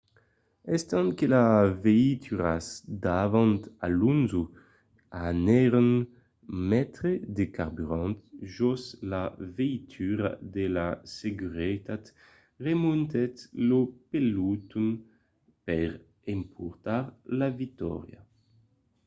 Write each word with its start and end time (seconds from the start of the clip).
estant 0.75 1.09
que 1.17 1.27
las 1.35 1.59
veituras 1.85 2.65
davant 3.07 3.61
alonso 3.87 4.41
anèron 5.29 5.89
metre 6.71 7.11
de 7.37 7.45
carburant 7.57 8.15
jos 8.55 8.81
la 9.11 9.23
veitura 9.59 10.29
de 10.53 10.65
seguretat 11.19 12.03
remontèt 12.65 13.33
lo 13.69 13.81
peloton 14.11 14.87
per 15.67 15.89
emportar 16.35 17.01
la 17.39 17.49
victòria 17.61 18.21